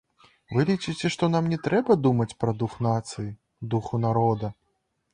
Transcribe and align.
Вы 0.53 0.63
лічыце, 0.69 1.11
што 1.17 1.29
нам 1.35 1.51
не 1.53 1.59
трэба 1.69 1.99
думаць 2.07 2.29
пра 2.45 2.57
дух 2.65 2.81
нацыі, 2.91 3.31
духу 3.75 4.05
народа? 4.09 4.55